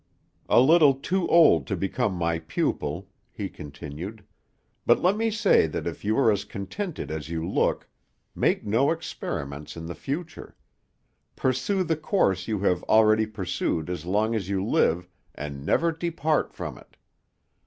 "A 0.49 0.59
little 0.59 0.95
too 0.95 1.27
old 1.27 1.67
to 1.67 1.75
become 1.77 2.13
my 2.13 2.39
pupil," 2.39 3.07
he 3.31 3.47
continued, 3.47 4.25
"but 4.83 4.99
let 4.99 5.15
me 5.15 5.29
say 5.29 5.67
that 5.67 5.85
if 5.85 6.03
you 6.03 6.17
are 6.17 6.31
as 6.31 6.43
contented 6.43 7.11
as 7.11 7.29
you 7.29 7.47
look, 7.47 7.87
make 8.33 8.65
no 8.65 8.89
experiments 8.89 9.77
in 9.77 9.85
the 9.85 9.93
future; 9.93 10.55
pursue 11.35 11.83
the 11.83 11.97
course 11.97 12.47
you 12.47 12.61
have 12.61 12.81
already 12.85 13.27
pursued 13.27 13.91
as 13.91 14.03
long 14.03 14.33
as 14.33 14.49
you 14.49 14.65
live, 14.65 15.07
and 15.35 15.63
never 15.63 15.91
depart 15.91 16.51
from 16.51 16.79
it. 16.79 16.97